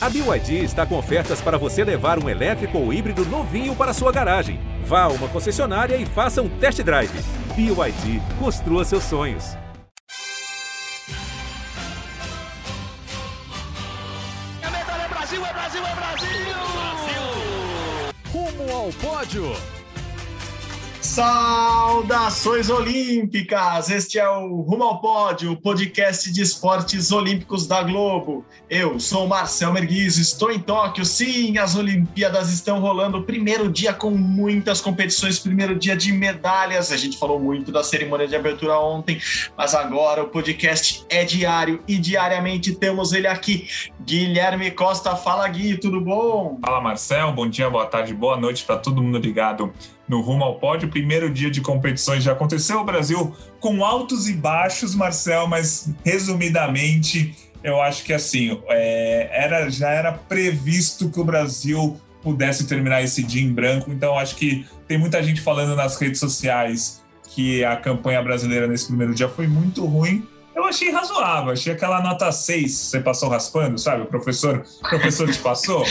[0.00, 4.12] A BYD está com ofertas para você levar um elétrico ou híbrido novinho para sua
[4.12, 4.60] garagem.
[4.84, 7.10] Vá a uma concessionária e faça um test drive.
[7.56, 9.56] BYD, construa seus sonhos.
[14.62, 16.28] Medalha, é Brasil, é Brasil, é Brasil!
[16.72, 17.22] Brasil!
[18.32, 19.77] Rumo ao pódio!
[21.08, 23.88] Saudações olímpicas!
[23.88, 28.44] Este é o Rumo ao Pódio, o podcast de esportes olímpicos da Globo.
[28.68, 31.06] Eu sou Marcel Merguiz, estou em Tóquio.
[31.06, 33.22] Sim, as Olimpíadas estão rolando.
[33.22, 36.92] Primeiro dia com muitas competições, primeiro dia de medalhas.
[36.92, 39.18] A gente falou muito da cerimônia de abertura ontem,
[39.56, 43.66] mas agora o podcast é diário e diariamente temos ele aqui.
[44.02, 46.58] Guilherme Costa, fala Gui, tudo bom?
[46.62, 49.72] Fala Marcel, bom dia, boa tarde, boa noite para todo mundo ligado
[50.08, 50.88] no Rumo ao Pódio.
[50.88, 52.80] Primeiro dia de competições já aconteceu.
[52.80, 59.68] O Brasil com altos e baixos, Marcel, mas resumidamente, eu acho que assim, é, era,
[59.68, 63.90] já era previsto que o Brasil pudesse terminar esse dia em branco.
[63.90, 68.86] Então, acho que tem muita gente falando nas redes sociais que a campanha brasileira nesse
[68.86, 70.26] primeiro dia foi muito ruim
[70.58, 74.02] eu achei razoável, achei aquela nota 6, você passou raspando, sabe?
[74.02, 75.84] O professor, professor te passou.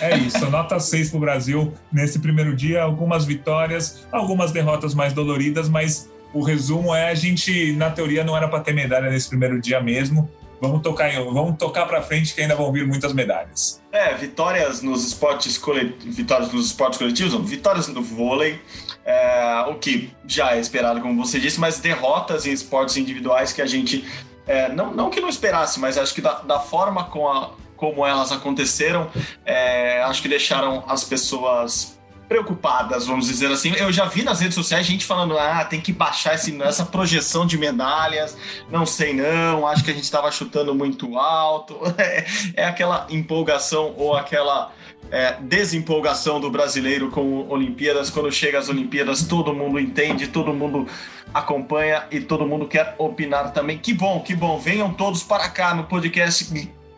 [0.00, 5.12] É isso, nota 6 para o Brasil nesse primeiro dia, algumas vitórias, algumas derrotas mais
[5.12, 9.28] doloridas, mas o resumo é a gente, na teoria, não era para ter medalha nesse
[9.28, 10.30] primeiro dia mesmo.
[10.60, 13.82] Vamos tocar, vamos tocar para frente que ainda vão vir muitas medalhas.
[13.90, 18.60] É, vitórias nos esportes coletivos, vitórias nos esportes coletivos, vitórias no vôlei,
[19.04, 23.60] é, o que já é esperado, como você disse, mas derrotas em esportes individuais que
[23.60, 24.04] a gente
[24.46, 28.06] é, não, não que não esperasse, mas acho que da, da forma com a, como
[28.06, 29.10] elas aconteceram,
[29.44, 31.98] é, acho que deixaram as pessoas
[32.32, 33.74] preocupadas, vamos dizer assim.
[33.76, 37.44] Eu já vi nas redes sociais gente falando: ah, tem que baixar esse, essa projeção
[37.44, 38.34] de medalhas,
[38.70, 41.78] não sei não, acho que a gente estava chutando muito alto.
[42.02, 44.72] É, é, aquela empolgação ou aquela
[45.10, 48.10] é, desempolgação do brasileiro com Olimpíadas.
[48.10, 50.88] Quando chega às Olimpíadas, todo mundo entende, todo mundo
[51.32, 53.78] acompanha e todo mundo quer opinar também.
[53.78, 54.58] Que bom, que bom.
[54.58, 56.50] Venham todos para cá no podcast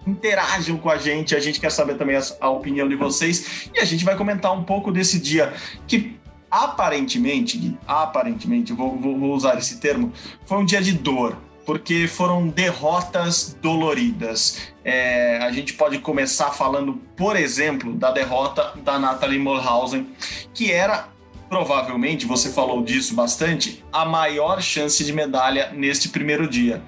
[0.07, 3.81] interajam com a gente, a gente quer saber também a, a opinião de vocês e
[3.81, 5.53] a gente vai comentar um pouco desse dia
[5.87, 6.19] que
[6.51, 10.13] aparentemente, aparentemente, vou, vou, vou usar esse termo,
[10.47, 14.73] foi um dia de dor, porque foram derrotas doloridas.
[14.85, 20.07] É, a gente pode começar falando, por exemplo, da derrota da Natalie Mulhausen,
[20.53, 21.09] que era
[21.49, 26.83] provavelmente, você falou disso bastante, a maior chance de medalha neste primeiro dia.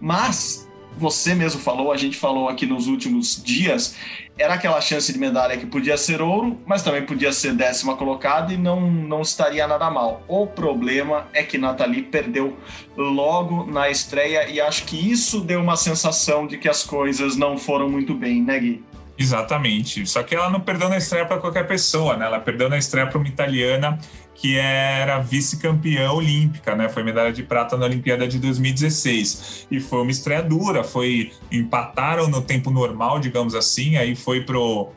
[0.00, 0.67] Mas
[0.98, 3.96] você mesmo falou, a gente falou aqui nos últimos dias,
[4.38, 8.52] era aquela chance de medalha que podia ser ouro, mas também podia ser décima colocada
[8.52, 10.22] e não, não estaria nada mal.
[10.28, 12.56] O problema é que Nathalie perdeu
[12.96, 17.56] logo na estreia e acho que isso deu uma sensação de que as coisas não
[17.56, 18.84] foram muito bem, né, Gui?
[19.18, 20.06] Exatamente.
[20.06, 22.26] Só que ela não perdeu na estreia para qualquer pessoa, né?
[22.26, 23.98] Ela perdeu na estreia para uma italiana
[24.38, 26.88] que era vice-campeã olímpica, né?
[26.88, 29.66] Foi medalha de prata na Olimpíada de 2016.
[29.68, 34.92] E foi uma estreia dura, foi empataram no tempo normal, digamos assim, aí foi pro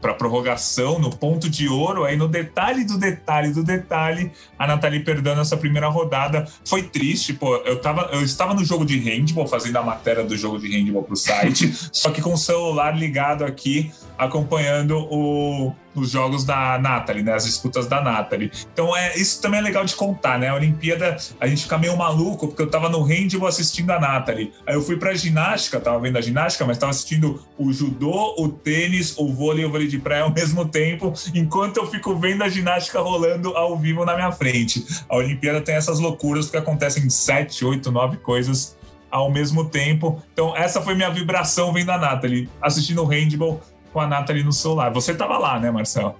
[0.00, 5.04] para prorrogação, no ponto de ouro, aí no detalhe do detalhe do detalhe, a Nathalie
[5.04, 6.48] perdendo essa primeira rodada.
[6.64, 7.54] Foi triste, pô.
[7.58, 11.04] Eu, tava, eu estava no jogo de handball, fazendo a matéria do jogo de handball
[11.04, 16.78] para o site, só que com o celular ligado aqui, acompanhando o, os jogos da
[16.78, 17.34] Nathalie, né?
[17.34, 18.50] As disputas da Nathalie.
[18.72, 20.48] Então, é, isso também é legal de contar, né?
[20.48, 24.52] A Olimpíada, a gente fica meio maluco, porque eu tava no handball assistindo a Nathalie.
[24.66, 28.48] Aí eu fui pra ginástica, tava vendo a ginástica, mas tava assistindo o judô, o
[28.48, 32.42] tênis, o vôlei e o vôlei de praia ao mesmo tempo, enquanto eu fico vendo
[32.42, 34.84] a ginástica rolando ao vivo na minha frente.
[35.08, 38.78] A Olimpíada tem essas loucuras que acontecem sete, oito, nove coisas
[39.10, 40.22] ao mesmo tempo.
[40.32, 43.60] Então, essa foi minha vibração vendo a Nathalie, assistindo o handball
[43.92, 44.92] com a Nathalie no celular.
[44.92, 46.16] Você estava lá, né, Marcelo?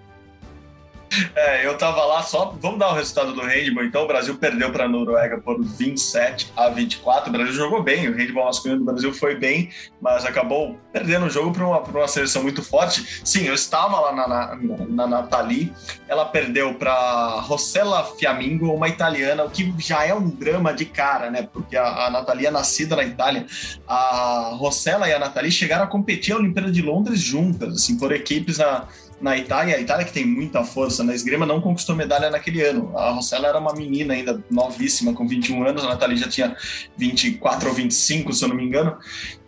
[1.34, 2.56] É, eu tava lá só.
[2.60, 3.84] Vamos dar o resultado do handball.
[3.84, 7.28] Então, o Brasil perdeu para a Noruega por 27 a 24.
[7.28, 11.30] O Brasil jogou bem, o handball masculino do Brasil foi bem, mas acabou perdendo o
[11.30, 13.20] jogo para uma, uma seleção muito forte.
[13.24, 14.56] Sim, eu estava lá na, na,
[14.88, 15.72] na Nathalie.
[16.06, 21.30] Ela perdeu para Rossella Fiamingo, uma italiana, o que já é um drama de cara,
[21.30, 21.48] né?
[21.52, 23.46] Porque a, a Nathalie é nascida na Itália.
[23.86, 28.12] A Rossella e a Nathalie chegaram a competir a Olimpíada de Londres juntas, assim, por
[28.12, 28.86] equipes na
[29.20, 32.96] na Itália, a Itália que tem muita força na esgrima, não conquistou medalha naquele ano.
[32.96, 36.56] A Rossella era uma menina ainda novíssima, com 21 anos, a Nathalie já tinha
[36.96, 38.96] 24 ou 25, se eu não me engano.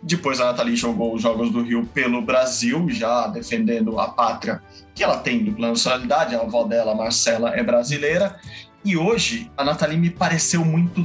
[0.01, 4.61] Depois a Nathalie jogou os Jogos do Rio pelo Brasil, já defendendo a pátria
[4.93, 8.39] que ela tem dupla nacionalidade, a avó dela, Marcela, é brasileira.
[8.85, 11.03] E hoje a Nathalie me pareceu muito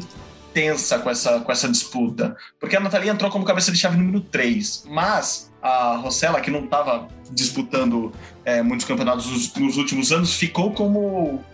[0.52, 4.20] tensa com essa, com essa disputa, porque a Nathalie entrou como cabeça de chave número
[4.20, 8.12] 3, mas a Rossella, que não estava disputando
[8.44, 11.44] é, muitos campeonatos nos, nos últimos anos, ficou como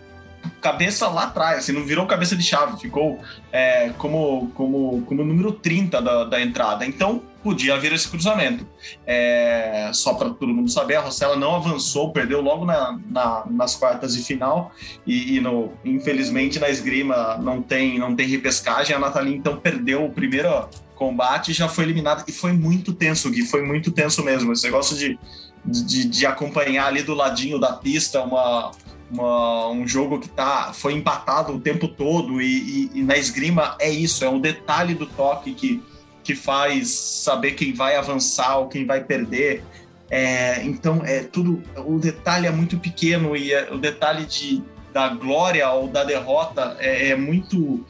[0.61, 3.19] cabeça lá atrás, assim, não virou cabeça de chave, ficou
[3.51, 6.85] é, como, como, como número 30 da, da entrada.
[6.85, 8.65] Então, podia haver esse cruzamento.
[9.05, 13.75] É, só para todo mundo saber, a Rossella não avançou, perdeu logo na, na, nas
[13.75, 14.71] quartas de final
[15.05, 18.95] e, e no, infelizmente na esgrima não tem, não tem repescagem.
[18.95, 22.23] A Nathalie então perdeu o primeiro combate já foi eliminada.
[22.27, 24.51] E foi muito tenso, Gui, foi muito tenso mesmo.
[24.51, 25.19] Esse negócio de,
[25.63, 28.71] de, de acompanhar ali do ladinho da pista uma,
[29.11, 33.75] uma, um jogo que tá, foi empatado o tempo todo e, e, e, na esgrima
[33.79, 35.83] é isso, é um detalhe do toque que,
[36.25, 39.63] que faz saber quem vai avançar ou quem vai perder.
[40.09, 44.61] É, então é tudo, o detalhe é muito pequeno e é, o detalhe de,
[44.91, 47.85] da glória ou da derrota é, é muito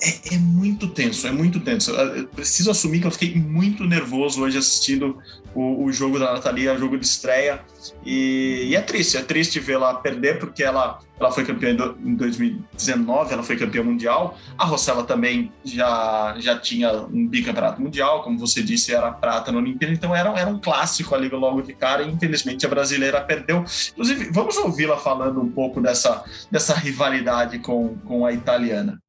[0.00, 1.90] é, é, muito tenso, é muito tenso.
[1.92, 5.18] Eu preciso assumir que eu fiquei muito nervoso hoje assistindo
[5.54, 7.60] o, o jogo da Natalia, o jogo de estreia.
[8.04, 11.70] E, e, é triste, é triste vê-la perder, porque ela, ela foi campeã
[12.04, 14.38] em 2019, ela foi campeã mundial.
[14.58, 19.58] A Rossella também já, já tinha um bicampeonato mundial, como você disse, era prata na
[19.58, 23.64] Olimpíada, então era, era um clássico ali logo de cara, e infelizmente a brasileira perdeu.
[23.92, 29.00] Inclusive, vamos ouvi-la falando um pouco dessa, dessa rivalidade com, com a italiana.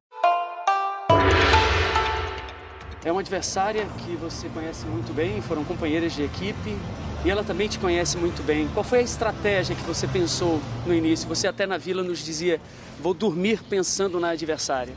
[3.08, 6.76] É uma adversária que você conhece muito bem, foram companheiras de equipe
[7.24, 8.68] e ela também te conhece muito bem.
[8.74, 11.26] Qual foi a estratégia que você pensou no início?
[11.26, 12.60] Você até na vila nos dizia:
[13.00, 14.92] vou dormir pensando na adversária.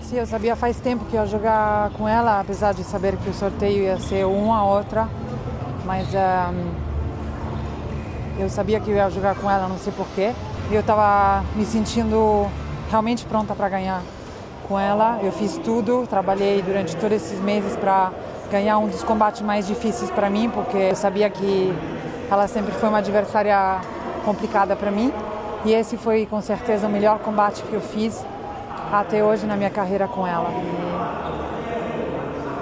[0.00, 3.34] Sim, eu sabia faz tempo que ia jogar com ela, apesar de saber que o
[3.34, 5.06] sorteio ia ser uma a outra.
[5.84, 6.70] Mas um,
[8.40, 10.32] eu sabia que eu ia jogar com ela, não sei porquê.
[10.70, 12.50] E eu estava me sentindo
[12.88, 14.00] realmente pronta para ganhar
[14.68, 15.18] com ela.
[15.22, 18.12] Eu fiz tudo, trabalhei durante todos esses meses para
[18.50, 21.72] ganhar um dos combates mais difíceis para mim, porque eu sabia que
[22.30, 23.80] ela sempre foi uma adversária
[24.24, 25.12] complicada para mim.
[25.64, 28.24] E esse foi com certeza o melhor combate que eu fiz
[28.92, 30.50] até hoje na minha carreira com ela.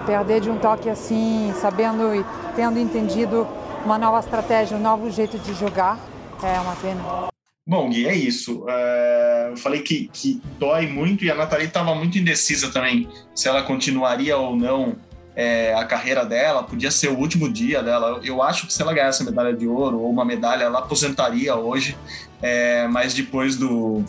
[0.02, 2.24] E perder de um toque assim, sabendo e
[2.54, 3.46] tendo entendido
[3.84, 5.98] uma nova estratégia, um novo jeito de jogar,
[6.42, 7.33] é uma pena.
[7.66, 8.64] Bom, e é isso.
[8.68, 13.48] É, eu falei que, que dói muito e a Nathalie estava muito indecisa também se
[13.48, 14.96] ela continuaria ou não
[15.34, 18.20] é, a carreira dela, podia ser o último dia dela.
[18.22, 21.56] Eu acho que se ela ganhasse a medalha de ouro ou uma medalha, ela aposentaria
[21.56, 21.96] hoje,
[22.42, 24.04] é, mas depois do,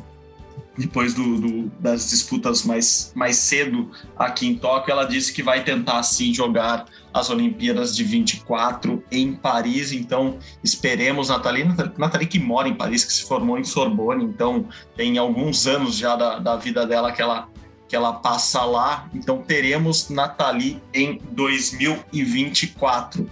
[0.77, 5.63] depois do, do, das disputas mais, mais cedo aqui em Tóquio, ela disse que vai
[5.63, 9.92] tentar sim jogar as Olimpíadas de 24 em Paris.
[9.92, 11.63] Então, esperemos Nathalie,
[11.98, 14.68] Nathalie que mora em Paris, que se formou em Sorbonne, então
[14.98, 17.48] tem alguns anos já da, da vida dela que ela
[17.88, 19.07] que ela passa lá.
[19.13, 23.30] Então teremos Nathalie em 2024.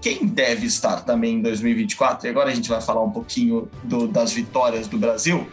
[0.00, 4.08] Quem deve estar também em 2024, e agora a gente vai falar um pouquinho do,
[4.08, 5.46] das vitórias do Brasil,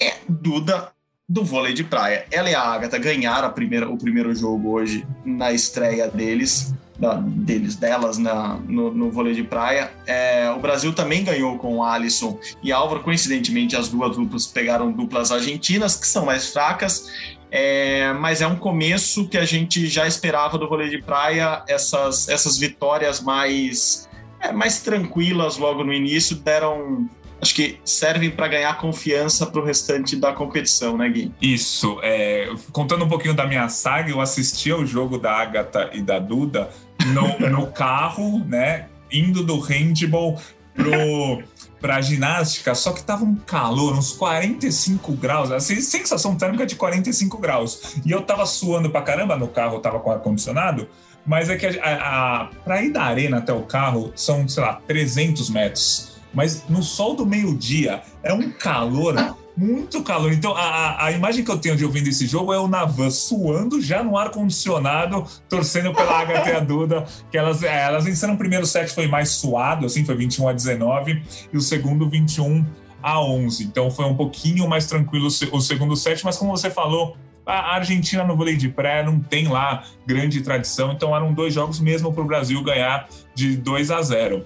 [0.00, 0.92] é Duda
[1.28, 2.26] do vôlei de praia.
[2.32, 7.14] Ela e a Agatha ganharam a primeira, o primeiro jogo hoje na estreia deles, da,
[7.14, 9.92] deles, delas na, no, no vôlei de praia.
[10.06, 13.04] É, o Brasil também ganhou com Alisson e Álvaro.
[13.04, 17.08] Coincidentemente, as duas duplas pegaram duplas argentinas, que são mais fracas.
[17.48, 22.28] É, mas é um começo que a gente já esperava do vôlei de praia, essas,
[22.28, 24.08] essas vitórias mais,
[24.40, 27.08] é, mais tranquilas logo no início deram
[27.40, 31.32] acho que servem para ganhar confiança para o restante da competição, né, Gui?
[31.40, 31.98] Isso.
[32.02, 36.18] É, contando um pouquinho da minha saga, eu assisti ao jogo da Agatha e da
[36.18, 36.70] Duda
[37.06, 38.86] no, no carro, né?
[39.10, 40.40] Indo do handball
[40.74, 41.42] pro
[41.80, 47.38] para ginástica, só que tava um calor, uns 45 graus, assim, sensação térmica de 45
[47.38, 47.96] graus.
[48.04, 50.86] E eu tava suando pra caramba no carro, tava com ar condicionado,
[51.24, 54.62] mas é que a, a, a, pra ir da arena até o carro são, sei
[54.62, 60.32] lá, 300 metros mas no sol do meio-dia é um calor, muito calor.
[60.32, 63.80] Então a, a imagem que eu tenho de ouvindo esse jogo é o Navan suando
[63.80, 68.92] já no ar-condicionado, torcendo pela HT Duda, que elas, é, elas venceram o primeiro set,
[68.92, 71.22] foi mais suado, assim, foi 21 a 19,
[71.52, 72.64] e o segundo 21
[73.02, 73.64] a 11.
[73.64, 78.22] Então foi um pouquinho mais tranquilo o segundo set, mas como você falou, a Argentina
[78.24, 82.22] no vôlei de pré não tem lá grande tradição, então eram dois jogos mesmo para
[82.22, 84.44] o Brasil ganhar de 2 a 0.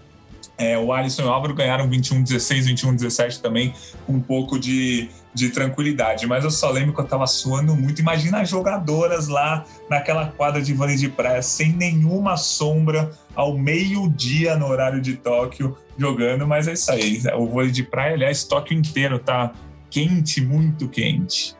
[0.57, 3.75] É, o Alisson e o Álvaro ganharam 21-16, 21-17 também,
[4.07, 6.27] com um pouco de, de tranquilidade.
[6.27, 8.01] Mas eu só lembro que eu tava suando muito.
[8.01, 14.57] Imagina as jogadoras lá naquela quadra de vôlei de praia, sem nenhuma sombra, ao meio-dia
[14.57, 16.47] no horário de Tóquio, jogando.
[16.47, 17.21] Mas é isso aí.
[17.37, 19.53] O vôlei de praia, aliás, Tóquio inteiro tá
[19.91, 21.57] quente, muito quente.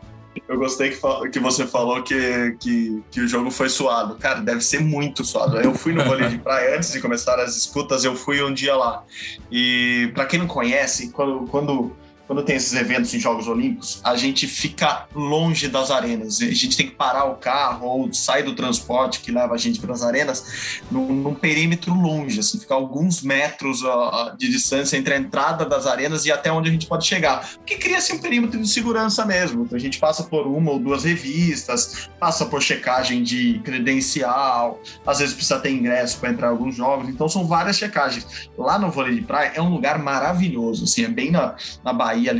[0.49, 4.17] Eu gostei que, que você falou que, que, que, o jogo foi suado.
[4.17, 5.61] Cara, deve ser muito suado.
[5.61, 8.75] Eu fui no vôlei de praia antes de começar as disputas, eu fui um dia
[8.75, 9.05] lá.
[9.51, 11.93] E para quem não conhece, quando, quando
[12.27, 16.41] quando tem esses eventos em Jogos Olímpicos, a gente fica longe das arenas.
[16.41, 19.79] A gente tem que parar o carro ou sair do transporte que leva a gente
[19.79, 25.15] para as arenas num, num, perímetro longe, assim, ficar alguns metros uh, de distância entre
[25.15, 27.47] a entrada das arenas e até onde a gente pode chegar.
[27.57, 29.65] Porque cria-se um perímetro de segurança mesmo.
[29.65, 35.19] Então a gente passa por uma ou duas revistas, passa por checagem de credencial, às
[35.19, 37.09] vezes precisa ter ingresso para entrar em alguns jogos.
[37.09, 38.49] Então são várias checagens.
[38.57, 41.55] Lá no vôlei de praia é um lugar maravilhoso, assim, é bem na,
[41.85, 42.33] na Bahia Bahia,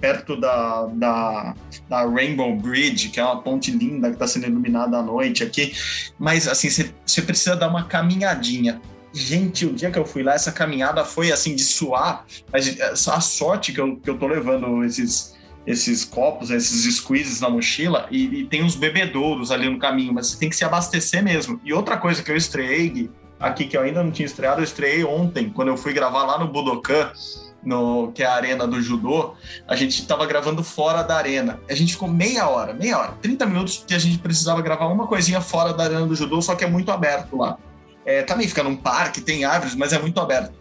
[0.00, 1.54] perto da, da,
[1.88, 5.74] da, Rainbow Bridge, que é uma ponte linda que está sendo iluminada à noite aqui.
[6.18, 8.80] Mas, assim, você precisa dar uma caminhadinha.
[9.12, 12.24] Gente, o dia que eu fui lá, essa caminhada foi, assim, de suar.
[12.52, 17.50] Mas a sorte que eu, que eu tô levando esses esses copos, esses squeezes na
[17.50, 21.22] mochila e, e, tem uns bebedouros ali no caminho, mas você tem que se abastecer
[21.22, 21.60] mesmo.
[21.62, 25.04] E outra coisa que eu estreiei aqui, que eu ainda não tinha estreado, eu estreiei
[25.04, 27.12] ontem, quando eu fui gravar lá no Budokan,
[27.62, 29.34] no, que é a arena do judô,
[29.66, 31.60] a gente estava gravando fora da arena.
[31.68, 35.06] A gente ficou meia hora, meia hora, 30 minutos que a gente precisava gravar uma
[35.06, 37.58] coisinha fora da arena do judô, só que é muito aberto lá.
[38.04, 40.52] É, também fica num parque, tem árvores, mas é muito aberto.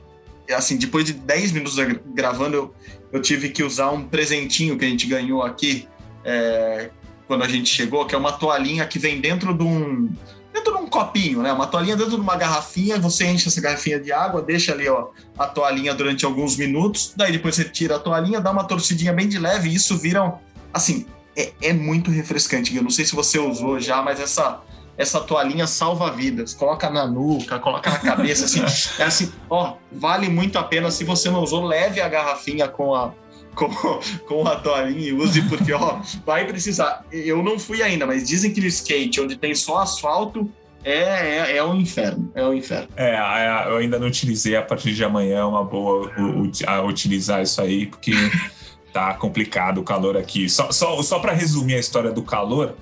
[0.48, 1.76] E, assim, depois de 10 minutos
[2.14, 2.76] gravando, eu,
[3.12, 5.88] eu tive que usar um presentinho que a gente ganhou aqui
[6.24, 6.90] é,
[7.28, 10.10] quando a gente chegou, que é uma toalhinha que vem dentro de um
[10.58, 11.52] dentro de um copinho, né?
[11.52, 15.10] Uma toalhinha dentro de uma garrafinha, você enche essa garrafinha de água, deixa ali ó,
[15.38, 19.28] a toalhinha durante alguns minutos, daí depois você tira a toalhinha, dá uma torcidinha bem
[19.28, 20.34] de leve e isso vira,
[20.74, 22.76] assim, é, é muito refrescante.
[22.76, 24.62] Eu não sei se você usou já, mas essa
[24.98, 26.56] essa toalhinha salva vidas.
[26.56, 28.62] Coloca na nuca, coloca na cabeça, assim.
[29.00, 30.90] É assim, ó, vale muito a pena.
[30.90, 33.14] Se você não usou, leve a garrafinha com a,
[33.58, 37.04] com, com a toalhinha e use, porque ó, vai precisar.
[37.12, 40.50] Eu não fui ainda, mas dizem que no skate, onde tem só asfalto,
[40.84, 42.32] é, é, é um inferno.
[42.36, 42.88] É um inferno.
[42.96, 43.18] É,
[43.68, 46.12] eu ainda não utilizei a partir de amanhã, é uma boa
[46.86, 48.12] utilizar isso aí, porque
[48.94, 50.48] tá complicado o calor aqui.
[50.48, 52.76] Só, só, só para resumir a história do calor,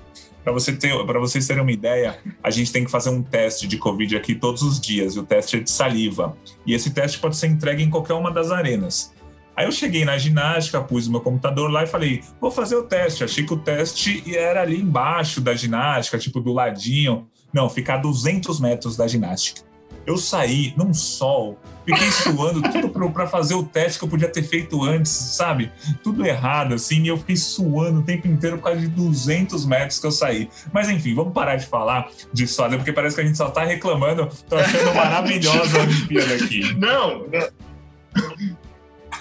[0.44, 3.66] para você ter, para vocês terem uma ideia, a gente tem que fazer um teste
[3.66, 5.16] de Covid aqui todos os dias.
[5.16, 6.36] E o teste é de saliva.
[6.64, 9.12] E esse teste pode ser entregue em qualquer uma das arenas.
[9.56, 12.82] Aí eu cheguei na ginástica, pus o meu computador lá e falei, vou fazer o
[12.82, 13.24] teste.
[13.24, 17.26] Achei que o teste era ali embaixo da ginástica, tipo do ladinho.
[17.52, 19.62] Não, ficar a 200 metros da ginástica.
[20.06, 24.42] Eu saí num sol, fiquei suando tudo para fazer o teste que eu podia ter
[24.42, 25.72] feito antes, sabe?
[26.02, 29.98] Tudo errado, assim, e eu fiquei suando o tempo inteiro por causa de 200 metros
[29.98, 30.48] que eu saí.
[30.72, 33.64] Mas enfim, vamos parar de falar de suada, porque parece que a gente só tá
[33.64, 34.28] reclamando.
[34.48, 36.74] Tô achando maravilhosa a Olimpíada aqui.
[36.74, 38.65] Não, não.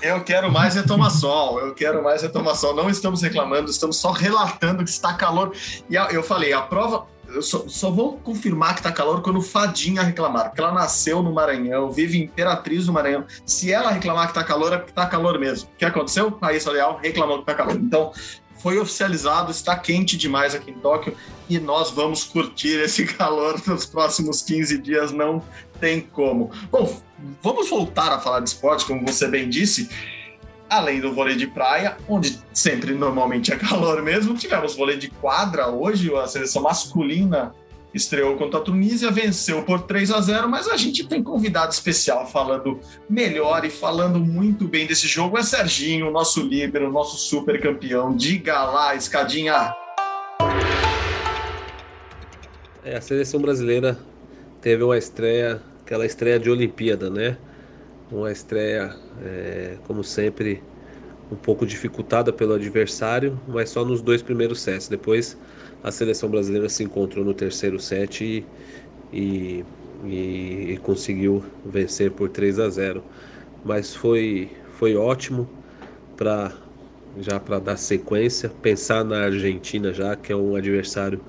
[0.06, 2.76] Eu quero mais é tomar sol, eu quero mais é tomar sol.
[2.76, 5.52] Não estamos reclamando, estamos só relatando que está calor.
[5.90, 10.04] E eu falei, a prova, eu só, só, vou confirmar que tá calor quando Fadinha
[10.04, 13.26] reclamar, porque ela nasceu no Maranhão, vive Imperatriz do Maranhão.
[13.48, 15.70] Se ela reclamar que tá calor, é porque tá calor mesmo.
[15.74, 16.38] O que aconteceu?
[16.40, 17.76] Raíssa Leal reclamou que tá calor.
[17.76, 18.12] Então,
[18.66, 21.16] foi oficializado, está quente demais aqui em Tóquio
[21.48, 25.44] e nós vamos curtir esse calor nos próximos 15 dias, não
[25.80, 26.52] tem como.
[26.72, 27.02] Bom,
[27.42, 29.90] vamos voltar a falar de esporte, como você bem disse.
[30.70, 35.68] Além do vôlei de praia, onde sempre normalmente é calor mesmo, tivemos vôlei de quadra
[35.68, 37.54] hoje, a seleção masculina
[37.96, 42.28] estreou contra a Tunísia, venceu por 3 a 0, mas a gente tem convidado especial
[42.28, 42.80] falando
[43.10, 45.38] melhor e falando muito bem desse jogo.
[45.38, 48.14] É Serginho, nosso líbero, nosso super campeão.
[48.14, 49.74] Diga lá, escadinha.
[52.84, 53.98] É, a seleção brasileira
[54.66, 57.38] teve uma estreia, aquela estreia de Olimpíada, né?
[58.12, 60.60] Uma estreia, é, como sempre,
[61.32, 64.88] um pouco dificultada pelo adversário, mas só nos dois primeiros sets.
[64.88, 65.38] Depois
[65.84, 68.44] a seleção brasileira se encontrou no terceiro set e,
[69.14, 69.64] e,
[70.04, 73.04] e, e conseguiu vencer por 3 a 0.
[73.64, 75.48] Mas foi, foi ótimo
[76.18, 76.52] para
[77.20, 81.22] já para dar sequência, pensar na Argentina já, que é um adversário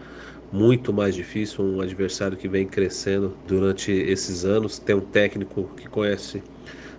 [0.53, 4.79] muito mais difícil, um adversário que vem crescendo durante esses anos.
[4.79, 6.43] Tem um técnico que conhece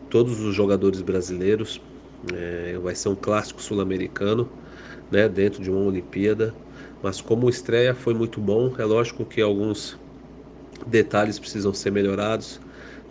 [0.09, 1.81] todos os jogadores brasileiros.
[2.33, 4.49] É, vai ser um clássico sul-americano,
[5.11, 6.53] né, dentro de uma Olimpíada.
[7.01, 9.97] Mas como estreia foi muito bom, é lógico que alguns
[10.85, 12.59] detalhes precisam ser melhorados,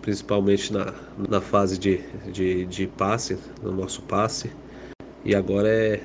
[0.03, 1.99] principalmente na, na fase de,
[2.33, 4.51] de, de passe, no nosso passe.
[5.25, 6.03] E agora é,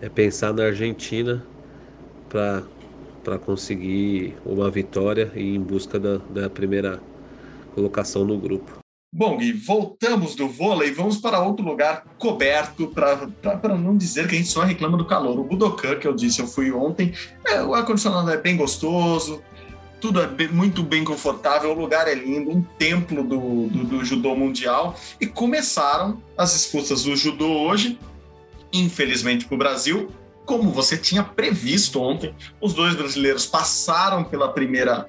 [0.00, 1.44] é pensar na Argentina
[2.28, 2.62] para
[3.36, 7.02] conseguir uma vitória e em busca da, da primeira
[7.74, 8.78] colocação no grupo.
[9.12, 14.38] Bom, Gui, voltamos do vôlei, vamos para outro lugar coberto, para não dizer que a
[14.38, 15.38] gente só reclama do calor.
[15.38, 17.14] O Budokan, que eu disse, eu fui ontem,
[17.46, 19.42] é, o ar-condicionado é bem gostoso,
[19.98, 24.04] tudo é bem, muito bem confortável, o lugar é lindo, um templo do, do, do
[24.04, 24.94] judô mundial.
[25.18, 27.98] E começaram as disputas do judô hoje,
[28.72, 30.10] infelizmente para o Brasil,
[30.48, 35.06] como você tinha previsto ontem, os dois brasileiros passaram pela primeira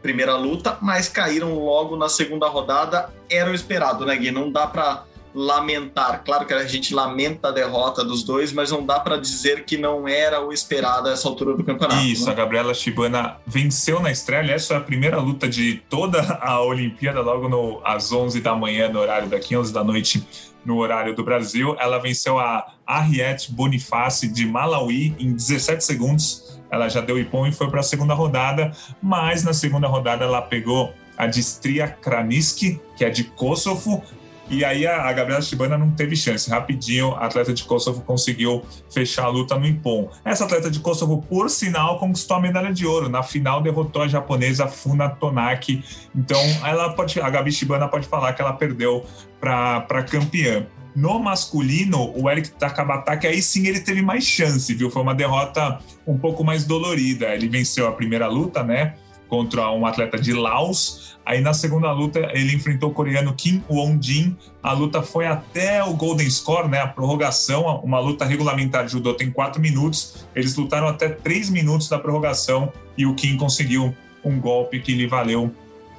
[0.00, 3.12] primeira luta, mas caíram logo na segunda rodada.
[3.30, 4.32] Era o esperado, né, Gui?
[4.32, 5.04] Não dá para
[5.34, 6.22] lamentar.
[6.24, 9.78] Claro que a gente lamenta a derrota dos dois, mas não dá para dizer que
[9.78, 12.02] não era o esperado a essa altura do campeonato.
[12.02, 12.32] Isso, né?
[12.32, 14.52] a Gabriela Shibana venceu na estreia.
[14.52, 18.88] Essa é a primeira luta de toda a Olimpíada, logo no, às 11 da manhã,
[18.88, 20.26] no horário daqui, 11 da noite,
[20.64, 21.76] no horário do Brasil.
[21.78, 27.52] Ela venceu a Ariette Boniface de Malawi em 17 segundos ela já deu ipom e
[27.52, 33.04] foi para a segunda rodada, mas na segunda rodada ela pegou a Distria Kraniski, que
[33.04, 34.02] é de Kosovo,
[34.50, 36.50] e aí a, Gabriela Shibana não teve chance.
[36.50, 40.10] Rapidinho, a atleta de Kosovo conseguiu fechar a luta no Ipom.
[40.24, 43.08] Essa atleta de Kosovo, por sinal, conquistou a medalha de ouro.
[43.08, 45.82] Na final, derrotou a japonesa Funa Tonaki.
[46.14, 49.04] Então, ela pode, a Gabi Shibana pode falar que ela perdeu
[49.40, 50.66] para campeã.
[50.94, 54.90] No masculino, o Eric Takabataki, aí sim ele teve mais chance, viu?
[54.90, 57.34] Foi uma derrota um pouco mais dolorida.
[57.34, 58.94] Ele venceu a primeira luta, né?
[59.32, 61.16] Contra um atleta de Laos.
[61.24, 64.36] Aí na segunda luta ele enfrentou o coreano Kim Won-jin.
[64.62, 66.80] A luta foi até o Golden Score, né?
[66.80, 70.26] A prorrogação, uma luta regulamentar de judô tem quatro minutos.
[70.36, 75.06] Eles lutaram até três minutos da prorrogação e o Kim conseguiu um golpe que lhe
[75.06, 75.50] valeu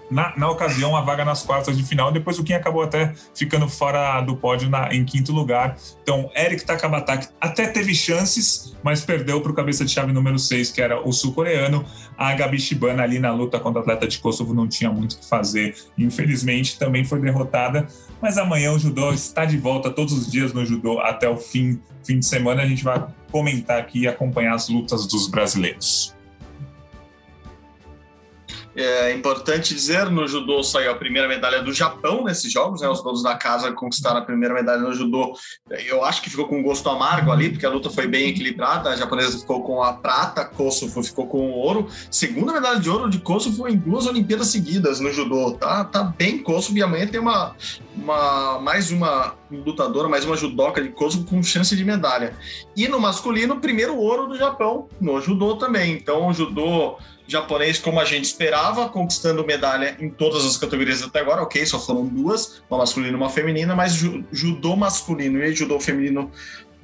[0.09, 2.11] na, na ocasião, a vaga nas quartas de final.
[2.11, 5.77] Depois o Kim acabou até ficando fora do pódio na, em quinto lugar.
[6.01, 10.71] Então, Eric Takabataki até teve chances, mas perdeu para o cabeça de chave número 6,
[10.71, 11.85] que era o sul-coreano.
[12.17, 15.19] A Gabi Shibana ali na luta contra o atleta de Kosovo não tinha muito o
[15.19, 15.75] que fazer.
[15.97, 17.87] Infelizmente, também foi derrotada.
[18.21, 21.81] Mas amanhã o judô está de volta todos os dias no judô até o fim,
[22.05, 22.61] fim de semana.
[22.61, 26.15] A gente vai comentar aqui e acompanhar as lutas dos brasileiros.
[28.75, 32.89] É importante dizer, no judô saiu a primeira medalha do Japão nesses jogos, né?
[32.89, 35.37] Os donos da casa conquistaram a primeira medalha no judô.
[35.69, 38.89] Eu acho que ficou com um gosto amargo ali, porque a luta foi bem equilibrada.
[38.89, 41.87] A japonesa ficou com a prata, Kosovo ficou com o ouro.
[42.09, 45.51] Segunda medalha de ouro de Kosovo em duas Olimpíadas seguidas no judô.
[45.51, 47.55] Tá, tá bem Kosovo e amanhã tem uma,
[47.95, 52.35] uma mais uma lutadora, mais uma judoca de Kosovo com chance de medalha.
[52.75, 55.93] E no masculino, primeiro ouro do Japão no judô também.
[55.93, 56.97] Então, o judô
[57.33, 61.41] japonês como a gente esperava, conquistando medalha em todas as categorias até agora.
[61.41, 63.93] Ok, só foram duas, uma masculina e uma feminina, mas
[64.31, 66.31] judô masculino e judô feminino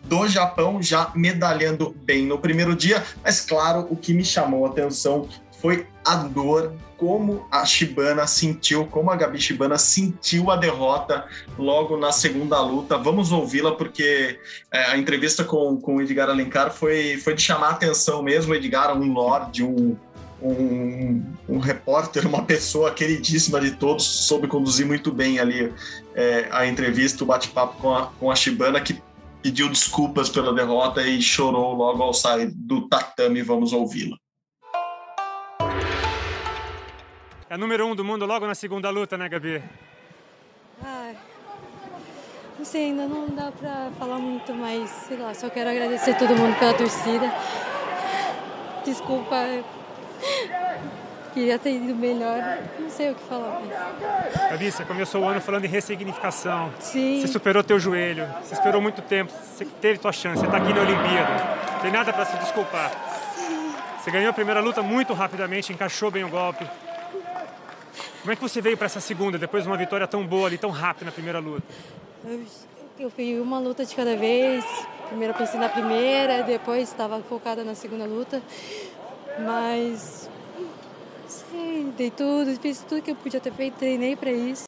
[0.03, 3.03] do Japão já medalhando bem no primeiro dia.
[3.23, 5.29] Mas claro, o que me chamou a atenção
[5.62, 11.25] foi a dor, como a Shibana sentiu, como a Gabi Shibana sentiu a derrota
[11.57, 12.97] logo na segunda luta.
[12.97, 14.39] Vamos ouvi-la, porque
[14.71, 18.51] é, a entrevista com, com o Edgar Alencar foi, foi de chamar a atenção mesmo.
[18.51, 19.95] O Edgar, um lord, um,
[20.41, 25.73] um, um, repórter, uma pessoa queridíssima de todos, soube conduzir muito bem ali
[26.15, 29.02] é, a entrevista, o bate-papo com a, com a Shibana, que
[29.41, 33.41] pediu desculpas pela derrota e chorou logo ao sair do tatame.
[33.41, 34.17] Vamos ouvi-la.
[37.49, 39.63] É número um do mundo logo na segunda luta, né, Gabi?
[40.84, 41.17] Ai,
[42.58, 46.36] não sei, ainda não dá pra falar muito, mas sei lá, só quero agradecer todo
[46.36, 47.34] mundo pela torcida.
[48.86, 49.36] Desculpa,
[51.34, 53.62] Queria ter ido melhor, não sei o que falar.
[53.62, 54.51] Mas...
[54.51, 56.71] Gabi, você começou o ano falando em ressignificação.
[56.79, 57.21] Sim.
[57.21, 60.73] Você superou teu joelho, você esperou muito tempo, você teve tua chance, você está aqui
[60.73, 61.34] na Olimpíada.
[61.73, 62.91] Não tem nada para se desculpar.
[63.36, 63.71] Sim.
[63.99, 66.65] Você ganhou a primeira luta muito rapidamente, encaixou bem o golpe.
[68.21, 70.58] Como é que você veio para essa segunda, depois de uma vitória tão boa ali,
[70.58, 71.63] tão rápida na primeira luta?
[72.25, 72.41] Eu,
[72.99, 74.65] eu fui uma luta de cada vez.
[75.08, 78.41] Primeiro pensei na primeira, depois estava focada na segunda luta.
[79.45, 80.30] Mas
[81.28, 84.63] sei, dei tudo, fiz tudo que eu podia ter feito, treinei para isso.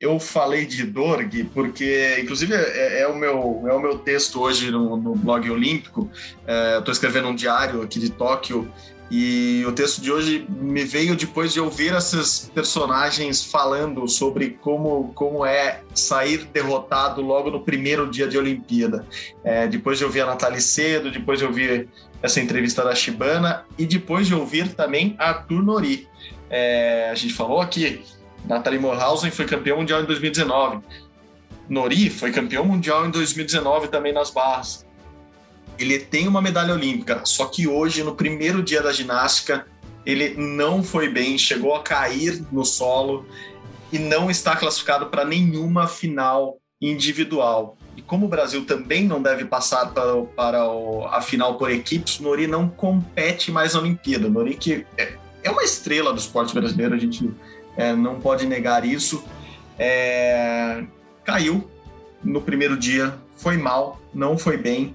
[0.00, 4.68] Eu falei de Dorg porque, inclusive, é, é, o, meu, é o meu texto hoje
[4.68, 6.10] no, no blog olímpico.
[6.44, 8.68] É, Estou escrevendo um diário aqui de Tóquio
[9.14, 15.12] e o texto de hoje me veio depois de ouvir esses personagens falando sobre como,
[15.14, 19.06] como é sair derrotado logo no primeiro dia de Olimpíada.
[19.44, 21.88] É, depois de ouvir a Nathalie Cedo, depois de ouvir
[22.22, 26.08] essa entrevista da Shibana e depois de ouvir também Arthur Nori.
[26.48, 28.02] É, a gente falou aqui,
[28.44, 30.80] Nathalie Morhausen foi campeão mundial em 2019.
[31.68, 34.86] Nori foi campeão mundial em 2019 também nas barras
[35.78, 39.66] ele tem uma medalha olímpica, só que hoje, no primeiro dia da ginástica,
[40.04, 43.26] ele não foi bem, chegou a cair no solo.
[43.92, 47.76] e não está classificado para nenhuma final individual.
[47.96, 52.18] E como o Brasil também não deve passar para, para o, a final por equipes,
[52.18, 54.26] o Nori não compete mais na Olimpíada.
[54.26, 57.30] O Nori que é, é uma estrela do esporte brasileiro, a gente
[57.76, 59.22] é, não pode negar isso.
[59.78, 60.84] É,
[61.24, 61.68] caiu
[62.22, 64.94] no primeiro dia, foi mal, não foi bem.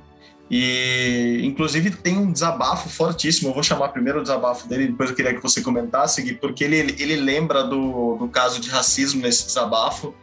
[0.49, 3.49] E, inclusive, tem um desabafo fortíssimo.
[3.49, 6.95] Eu vou chamar primeiro o desabafo dele, depois eu queria que você comentasse, porque ele,
[6.97, 10.15] ele lembra do, do caso de racismo nesse desabafo.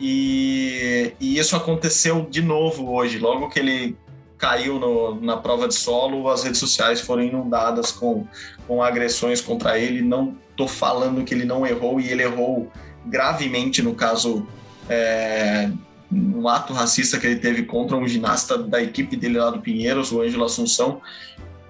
[0.00, 3.18] E, e isso aconteceu de novo hoje.
[3.18, 3.96] Logo que ele
[4.36, 8.26] caiu no, na prova de solo, as redes sociais foram inundadas com,
[8.66, 10.00] com agressões contra ele.
[10.00, 12.70] Não estou falando que ele não errou, e ele errou
[13.06, 14.46] gravemente no caso.
[14.88, 15.70] É,
[16.10, 20.10] um ato racista que ele teve contra um ginasta da equipe dele lá do Pinheiros,
[20.10, 21.02] o Ângelo Assunção,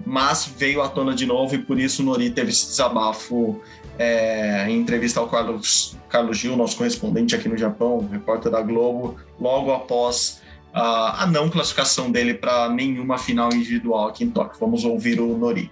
[0.06, 3.60] mas veio à tona de novo e por isso o Nori teve esse desabafo
[3.98, 9.16] é, em entrevista ao Carlos, Carlos Gil, nosso correspondente aqui no Japão, repórter da Globo,
[9.40, 10.40] logo após
[10.72, 14.58] a, a não classificação dele para nenhuma final individual aqui em Tóquio.
[14.60, 15.70] Vamos ouvir o Nori.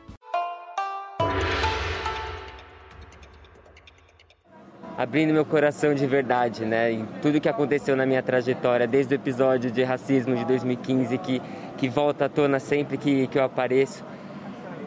[4.96, 6.90] abrindo meu coração de verdade, né?
[6.90, 11.42] Em tudo que aconteceu na minha trajetória, desde o episódio de racismo de 2015, que,
[11.76, 14.02] que volta à tona sempre que, que eu apareço.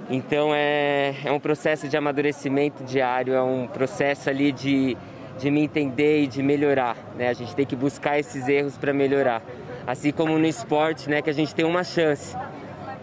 [0.10, 4.98] Então é, é um processo de amadurecimento diário, é um processo ali de,
[5.38, 7.30] de me entender e de melhorar, né?
[7.30, 9.44] A gente tem que buscar esses erros para melhorar.
[9.86, 11.22] Assim como no esporte, né?
[11.22, 12.36] Que a gente tem uma chance,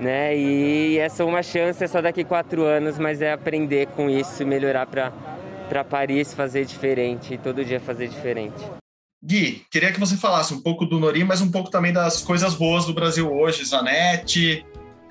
[0.00, 0.36] né?
[0.36, 4.46] E essa uma chance é só daqui quatro anos, mas é aprender com isso e
[4.46, 8.64] melhorar para Paris fazer diferente e todo dia fazer diferente.
[9.24, 12.54] Gui, queria que você falasse um pouco do Nori, mas um pouco também das coisas
[12.54, 13.64] boas do Brasil hoje.
[13.64, 14.64] Zanetti,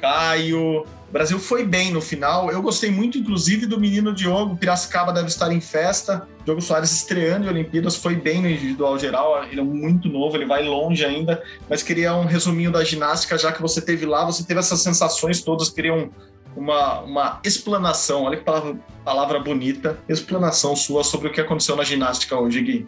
[0.06, 0.86] Caio.
[1.10, 2.52] O Brasil foi bem no final.
[2.52, 4.56] Eu gostei muito, inclusive, do menino Diogo.
[4.56, 6.28] Piracicaba deve estar em festa.
[6.44, 9.44] Diogo Soares estreando em Olimpíadas, foi bem no individual geral.
[9.46, 11.42] Ele é muito novo, ele vai longe ainda.
[11.68, 15.42] Mas queria um resuminho da ginástica, já que você teve lá, você teve essas sensações
[15.42, 15.70] todas.
[15.70, 16.12] Queria um,
[16.56, 21.84] uma, uma explanação, olha que palavra, palavra bonita, explanação sua sobre o que aconteceu na
[21.84, 22.88] ginástica hoje, Gui.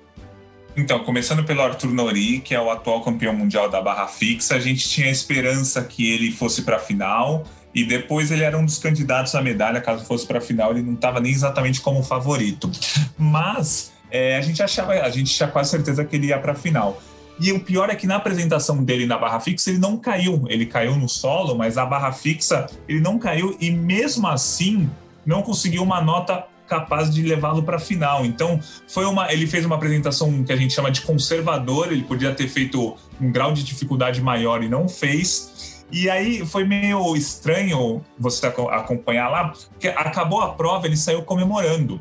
[0.77, 4.59] Então, começando pelo Arthur Nori, que é o atual campeão mundial da barra fixa, a
[4.59, 8.77] gente tinha esperança que ele fosse para a final e depois ele era um dos
[8.77, 12.71] candidatos à medalha, caso fosse para a final, ele não estava nem exatamente como favorito.
[13.17, 16.55] Mas é, a gente achava, a gente tinha quase certeza que ele ia para a
[16.55, 17.01] final.
[17.39, 20.45] E o pior é que na apresentação dele na barra fixa ele não caiu.
[20.47, 24.87] Ele caiu no solo, mas a barra fixa ele não caiu e mesmo assim
[25.25, 28.25] não conseguiu uma nota capaz de levá-lo para a final.
[28.25, 32.33] Então, foi uma, ele fez uma apresentação que a gente chama de conservador, ele podia
[32.33, 35.85] ter feito um grau de dificuldade maior e não fez.
[35.91, 41.99] E aí foi meio estranho você acompanhar lá, porque acabou a prova, ele saiu comemorando.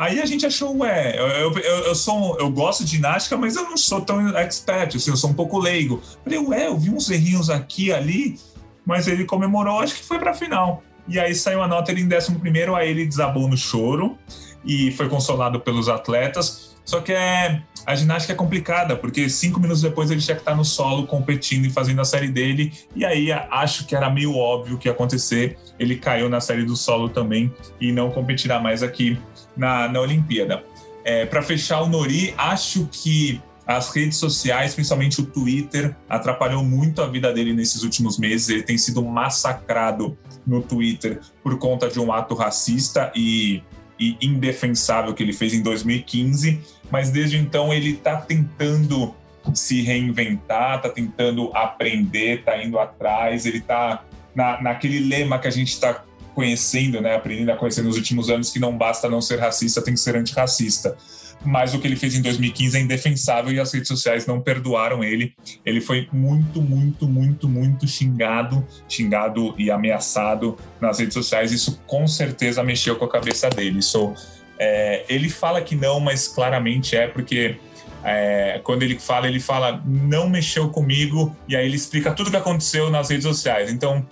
[0.00, 3.64] Aí a gente achou, ué, eu, eu, eu, sou, eu gosto de ginástica, mas eu
[3.64, 6.00] não sou tão expert, assim, eu sou um pouco leigo.
[6.24, 8.38] Falei, ué, eu vi uns errinhos aqui ali,
[8.86, 10.82] mas ele comemorou, acho que foi para a final.
[11.10, 14.16] E aí saiu a nota ele em 11 primeiro, aí ele desabou no choro
[14.64, 16.76] e foi consolado pelos atletas.
[16.84, 20.54] Só que é, a ginástica é complicada, porque cinco minutos depois ele tinha que estar
[20.54, 22.72] no solo competindo e fazendo a série dele.
[22.94, 25.58] E aí acho que era meio óbvio que ia acontecer.
[25.78, 29.18] Ele caiu na série do solo também e não competirá mais aqui
[29.56, 30.64] na, na Olimpíada.
[31.04, 37.00] É, Para fechar o Nori, acho que as redes sociais, principalmente o Twitter, atrapalhou muito
[37.02, 38.48] a vida dele nesses últimos meses.
[38.48, 43.62] Ele tem sido massacrado no Twitter por conta de um ato racista e,
[43.98, 46.60] e indefensável que ele fez em 2015.
[46.90, 49.14] Mas desde então ele está tentando
[49.54, 53.46] se reinventar, está tentando aprender, está indo atrás.
[53.46, 57.96] Ele está na, naquele lema que a gente está conhecendo, né, aprendendo a conhecer nos
[57.96, 60.96] últimos anos que não basta não ser racista, tem que ser antirracista.
[61.42, 65.02] Mas o que ele fez em 2015 é indefensável e as redes sociais não perdoaram
[65.02, 65.34] ele.
[65.64, 71.50] Ele foi muito, muito, muito, muito xingado, xingado e ameaçado nas redes sociais.
[71.50, 73.78] Isso com certeza mexeu com a cabeça dele.
[73.78, 74.14] Isso,
[74.58, 77.56] é, ele fala que não, mas claramente é porque
[78.04, 82.30] é, quando ele fala, ele fala não mexeu comigo e aí ele explica tudo o
[82.30, 83.72] que aconteceu nas redes sociais.
[83.72, 84.06] Então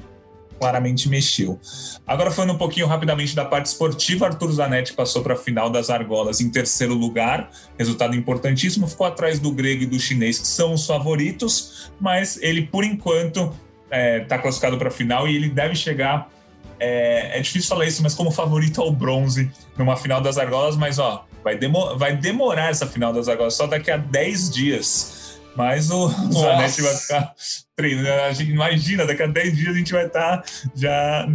[0.58, 1.58] claramente mexeu.
[2.06, 5.90] Agora, falando um pouquinho rapidamente da parte esportiva, Arthur Zanetti passou para a final das
[5.90, 10.74] argolas em terceiro lugar, resultado importantíssimo, ficou atrás do grego e do chinês, que são
[10.74, 15.48] os favoritos, mas ele, por enquanto, está é, tá classificado para a final e ele
[15.48, 16.30] deve chegar.
[16.80, 20.98] É, é, difícil falar isso, mas como favorito ao bronze numa final das argolas, mas
[20.98, 21.58] ó, vai,
[21.96, 25.17] vai demorar essa final das argolas, só daqui a 10 dias.
[25.56, 27.34] Mas o Zanetti vai ficar
[27.74, 28.22] treinando.
[28.22, 31.26] A gente imagina, daqui a 10 dias a gente vai estar já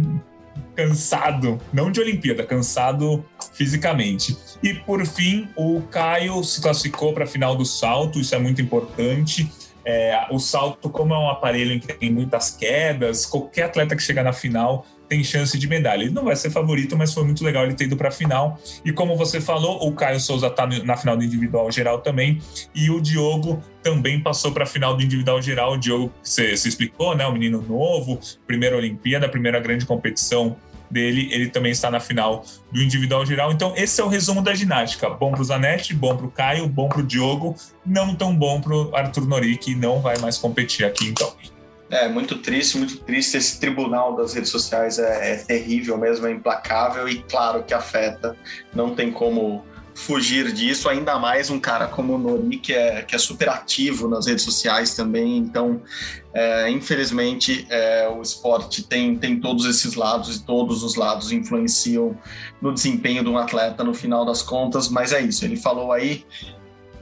[0.74, 4.36] cansado, não de Olimpíada, cansado fisicamente.
[4.62, 8.60] E por fim, o Caio se classificou para a final do salto, isso é muito
[8.60, 9.50] importante.
[9.84, 14.02] É, o salto, como é um aparelho em que tem muitas quedas, qualquer atleta que
[14.02, 16.02] chegar na final tem chance de medalha.
[16.04, 18.58] Ele não vai ser favorito, mas foi muito legal ele ter ido para a final.
[18.84, 22.40] E como você falou, o Caio Souza está na final do individual geral também,
[22.74, 25.74] e o Diogo também passou para a final do individual geral.
[25.74, 27.26] O Diogo, você, explicou, né?
[27.26, 30.56] O menino novo, primeira Olimpíada, primeira grande competição
[30.94, 33.50] dele, ele também está na final do individual geral.
[33.50, 35.10] Então, esse é o resumo da ginástica.
[35.10, 38.72] Bom para Zanetti, bom para o Caio, bom para o Diogo, não tão bom para
[38.72, 41.34] o Arthur Nori, que não vai mais competir aqui então.
[41.90, 43.36] É muito triste, muito triste.
[43.36, 48.36] Esse tribunal das redes sociais é, é terrível mesmo, é implacável e claro que afeta.
[48.74, 53.14] Não tem como fugir disso, ainda mais um cara como o Nori, que é, que
[53.14, 55.36] é super ativo nas redes sociais também.
[55.36, 55.80] Então,
[56.32, 62.18] é, infelizmente, é, o esporte tem, tem todos esses lados e todos os lados influenciam
[62.60, 65.44] no desempenho de um atleta no final das contas, mas é isso.
[65.44, 66.24] Ele falou aí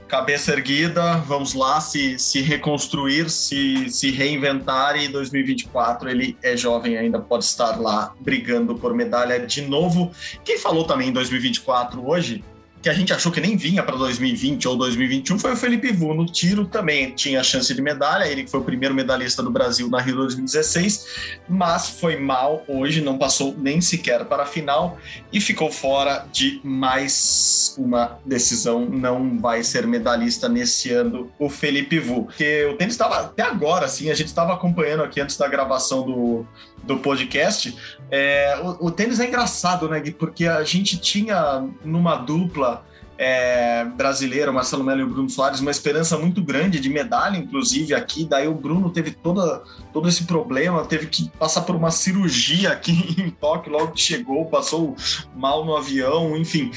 [0.07, 6.95] cabeça erguida, vamos lá se, se reconstruir, se, se reinventar e 2024 ele é jovem
[6.95, 10.11] ainda, pode estar lá brigando por medalha de novo.
[10.45, 12.43] Quem falou também em 2024 hoje
[12.83, 16.13] que a gente achou que nem vinha para 2020 ou 2021 foi o Felipe Vu.
[16.13, 19.89] No tiro também tinha chance de medalha, ele que foi o primeiro medalhista do Brasil
[19.89, 24.97] na Rio 2016, mas foi mal hoje, não passou nem sequer para a final
[25.31, 28.85] e ficou fora de mais uma decisão.
[28.85, 32.25] Não vai ser medalhista nesse ano o Felipe Vu.
[32.25, 36.05] Porque o tênis estava até agora, assim, a gente estava acompanhando aqui antes da gravação
[36.05, 36.45] do,
[36.83, 37.75] do podcast.
[38.11, 40.11] É, o, o, tênis é engraçado, né, Gui?
[40.11, 42.85] Porque a gente tinha numa dupla
[43.17, 47.93] é, brasileira, Marcelo Melo e o Bruno Soares, uma esperança muito grande de medalha, inclusive
[47.93, 48.25] aqui.
[48.25, 53.15] Daí o Bruno teve toda, todo esse problema, teve que passar por uma cirurgia aqui
[53.21, 54.95] em Tóquio logo que chegou, passou
[55.35, 56.71] mal no avião, enfim.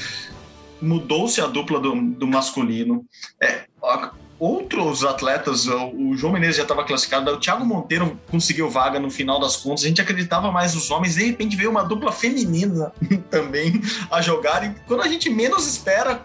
[0.81, 3.05] Mudou-se a dupla do, do masculino.
[3.41, 3.65] É,
[4.39, 9.39] outros atletas, o João Menezes já estava classificado, o Thiago Monteiro conseguiu vaga no final
[9.39, 12.91] das contas, a gente acreditava mais nos homens, de repente veio uma dupla feminina
[13.29, 16.21] também a jogar, e quando a gente menos espera,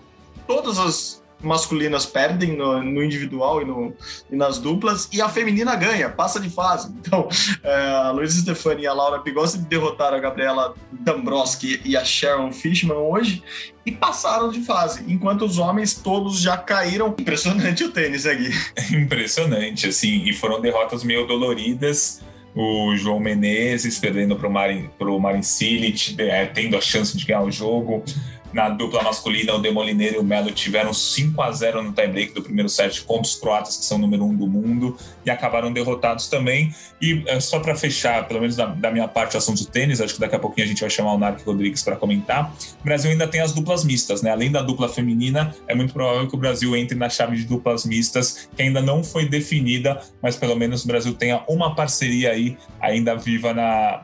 [0.46, 3.94] todas as masculinas perdem no, no individual e, no,
[4.31, 6.92] e, nas duplas, e a feminina ganha, passa de fase.
[7.02, 7.28] Então,
[7.64, 12.52] é, a Luísa Stefani e a Laura Pigossi derrotaram a Gabriela Dambrowski e a Sharon
[12.52, 13.42] Fishman hoje
[13.85, 17.09] e passaram de fase, enquanto os homens todos já caíram.
[17.18, 18.50] Impressionante o tênis aqui.
[18.94, 22.22] Impressionante, assim, e foram derrotas meio doloridas
[22.55, 27.24] o João Menezes perdendo para o Marin, pro Marin Cilic, é, tendo a chance de
[27.24, 28.05] ganhar o jogo.
[28.52, 32.42] Na dupla masculina, o Demolineiro e o Melo tiveram 5 a 0 no tie-break do
[32.42, 36.28] primeiro set contra os croatas, que são o número um do mundo, e acabaram derrotados
[36.28, 36.74] também.
[37.00, 40.00] E é, só para fechar, pelo menos da, da, minha parte, o assunto do tênis,
[40.00, 42.54] acho que daqui a pouquinho a gente vai chamar o Narc Rodrigues para comentar.
[42.80, 44.30] O Brasil ainda tem as duplas mistas, né?
[44.30, 47.86] Além da dupla feminina, é muito provável que o Brasil entre na chave de duplas
[47.86, 52.56] mistas, que ainda não foi definida, mas pelo menos o Brasil tenha uma parceria aí
[52.80, 54.02] ainda viva na.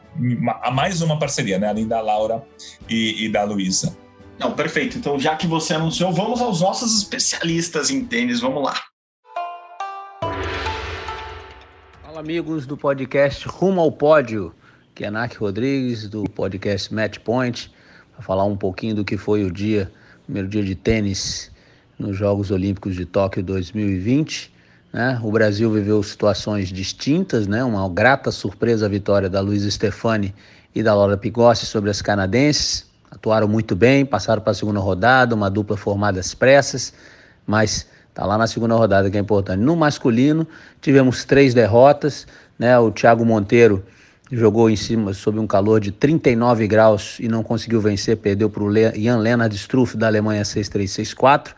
[0.62, 1.68] A mais uma parceria, né?
[1.68, 2.42] Além da Laura
[2.88, 4.07] e, e da Luísa.
[4.38, 4.96] Não, perfeito.
[4.96, 8.40] Então, já que você anunciou, vamos aos nossos especialistas em tênis.
[8.40, 8.80] Vamos lá.
[12.02, 14.54] Fala, amigos do podcast Rumo ao Pódio,
[14.94, 17.72] que é Rodrigues, do podcast Match Point,
[18.12, 19.90] para falar um pouquinho do que foi o dia,
[20.24, 21.50] primeiro dia de tênis
[21.98, 24.54] nos Jogos Olímpicos de Tóquio 2020.
[24.92, 25.20] Né?
[25.24, 27.64] O Brasil viveu situações distintas, né?
[27.64, 30.32] uma grata surpresa a vitória da Luísa Stefani
[30.72, 32.87] e da Laura Pigossi sobre as canadenses
[33.18, 36.94] atuaram muito bem, passaram para a segunda rodada, uma dupla formada às pressas,
[37.44, 39.60] mas tá lá na segunda rodada que é importante.
[39.60, 40.46] No masculino,
[40.80, 42.26] tivemos três derrotas,
[42.58, 42.78] né?
[42.78, 43.84] O Thiago Monteiro
[44.30, 48.62] jogou em cima sob um calor de 39 graus e não conseguiu vencer, perdeu para
[48.62, 51.48] o Jan Lennart Struff da Alemanha 6-3-6-4,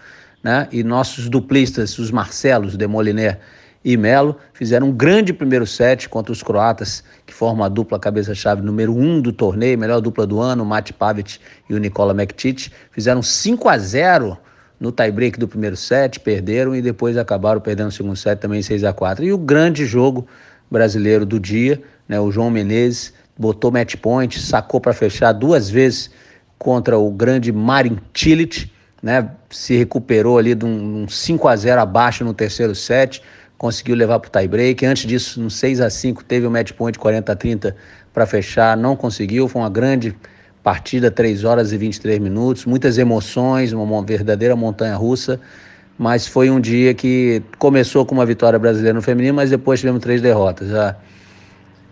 [0.42, 0.66] né?
[0.72, 3.38] E nossos duplistas, os Marcelos Demoliner
[3.84, 8.62] e Melo fizeram um grande primeiro set contra os croatas, que formam a dupla cabeça-chave
[8.62, 11.38] número um do torneio, melhor dupla do ano, Mate Pavic
[11.68, 12.70] e o Nikola Mektic.
[12.90, 14.38] Fizeram 5 a 0
[14.78, 18.84] no tie-break do primeiro set, perderam e depois acabaram perdendo o segundo set também 6
[18.84, 20.26] a 4 E o grande jogo
[20.70, 26.10] brasileiro do dia, né, o João Menezes botou match point, sacou para fechar duas vezes
[26.58, 28.70] contra o grande Marin Cilic,
[29.02, 33.22] né, se recuperou ali de um, um 5 a 0 abaixo no terceiro set,
[33.60, 34.86] conseguiu levar para o tie break.
[34.86, 37.76] Antes disso, no 6 a 5 teve o match point 40 a 30
[38.10, 39.46] para fechar, não conseguiu.
[39.48, 40.16] Foi uma grande
[40.62, 45.38] partida, 3 horas e 23 minutos, muitas emoções, uma verdadeira montanha russa.
[45.98, 50.00] Mas foi um dia que começou com uma vitória brasileira no feminino, mas depois tivemos
[50.00, 50.68] três derrotas.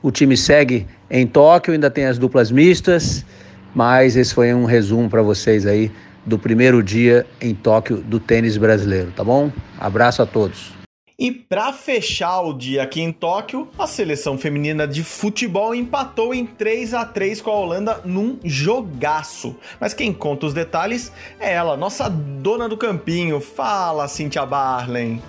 [0.02, 3.26] O time segue em Tóquio, ainda tem as duplas mistas.
[3.74, 5.92] Mas esse foi um resumo para vocês aí
[6.24, 9.52] do primeiro dia em Tóquio do tênis brasileiro, tá bom?
[9.78, 10.77] Abraço a todos.
[11.20, 16.46] E para fechar o dia aqui em Tóquio, a seleção feminina de futebol empatou em
[16.46, 19.56] 3 a 3 com a Holanda num jogaço.
[19.80, 23.40] Mas quem conta os detalhes é ela, nossa dona do campinho.
[23.40, 25.20] Fala, Cintia Barlen.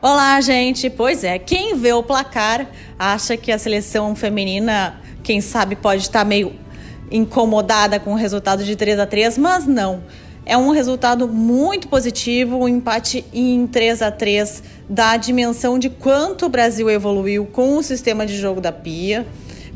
[0.00, 0.88] Olá, gente.
[0.88, 2.66] Pois é, quem vê o placar
[2.98, 6.58] acha que a seleção feminina, quem sabe, pode estar meio
[7.10, 10.02] incomodada com o resultado de 3 a 3 mas não.
[10.44, 15.88] É um resultado muito positivo, um empate em 3 a 3 dá a dimensão de
[15.88, 19.24] quanto o Brasil evoluiu com o sistema de jogo da Pia.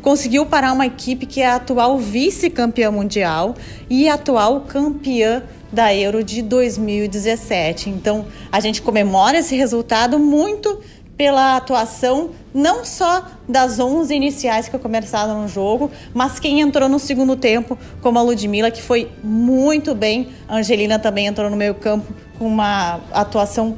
[0.03, 3.55] Conseguiu parar uma equipe que é a atual vice-campeã mundial
[3.89, 7.89] e atual campeã da Euro de 2017.
[7.89, 10.81] Então, a gente comemora esse resultado muito
[11.17, 16.99] pela atuação não só das 11 iniciais que começaram no jogo, mas quem entrou no
[16.99, 20.29] segundo tempo, como a Ludmilla, que foi muito bem.
[20.49, 23.77] A Angelina também entrou no meio campo com uma atuação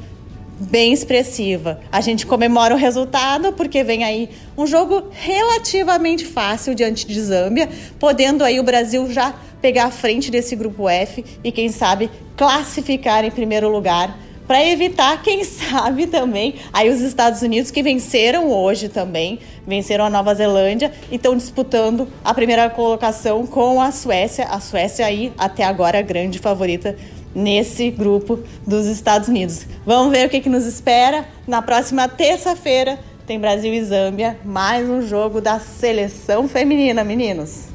[0.60, 1.80] bem expressiva.
[1.90, 7.68] A gente comemora o resultado porque vem aí um jogo relativamente fácil diante de Zâmbia,
[7.98, 13.24] podendo aí o Brasil já pegar a frente desse grupo F e quem sabe classificar
[13.24, 14.16] em primeiro lugar
[14.48, 20.10] para evitar, quem sabe também, aí os Estados Unidos que venceram hoje também, venceram a
[20.10, 24.46] Nova Zelândia e estão disputando a primeira colocação com a Suécia.
[24.46, 26.96] A Suécia aí até agora a grande favorita
[27.34, 29.66] nesse grupo dos Estados Unidos.
[29.84, 32.98] Vamos ver o que, que nos espera na próxima terça-feira.
[33.26, 37.66] Tem Brasil e Zâmbia, mais um jogo da seleção feminina, meninos.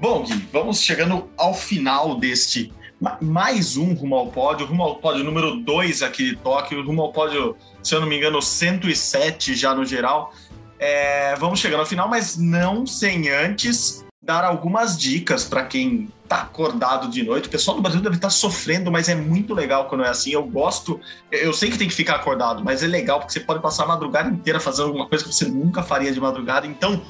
[0.00, 2.72] Bom, Gui, vamos chegando ao final deste
[3.20, 7.12] mais um rumo ao pódio, rumo ao pódio número 2 aqui de Tóquio, rumo ao
[7.12, 10.32] pódio, se eu não me engano, 107 já no geral.
[10.78, 16.42] É, vamos chegando ao final, mas não sem antes dar algumas dicas para quem tá
[16.42, 17.46] acordado de noite.
[17.46, 20.32] O pessoal do Brasil deve estar tá sofrendo, mas é muito legal quando é assim.
[20.32, 23.60] Eu gosto, eu sei que tem que ficar acordado, mas é legal porque você pode
[23.60, 26.66] passar a madrugada inteira fazendo alguma coisa que você nunca faria de madrugada.
[26.66, 27.00] Então,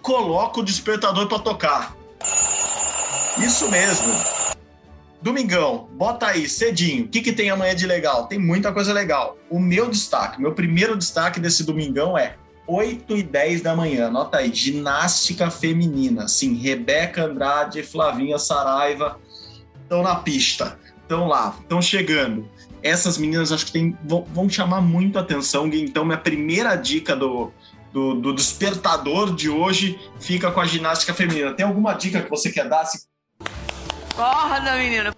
[0.00, 1.94] coloca o despertador para tocar.
[3.38, 4.12] Isso mesmo.
[5.22, 7.04] Domingão, bota aí, cedinho.
[7.04, 8.26] O que, que tem amanhã de legal?
[8.26, 9.38] Tem muita coisa legal.
[9.48, 12.34] O meu destaque, meu primeiro destaque desse domingão é
[12.66, 14.08] 8 e 10 da manhã.
[14.08, 16.26] Anota aí, ginástica feminina.
[16.26, 19.20] Sim, Rebeca Andrade Flavinha Saraiva
[19.80, 20.76] estão na pista.
[21.02, 22.48] Estão lá, estão chegando.
[22.82, 25.68] Essas meninas acho que tem, vão, vão chamar muito atenção.
[25.68, 27.52] Então, minha primeira dica do,
[27.92, 31.52] do, do, despertador de hoje fica com a ginástica feminina.
[31.52, 32.84] Tem alguma dica que você quer dar?
[34.16, 35.14] Acorda, menina.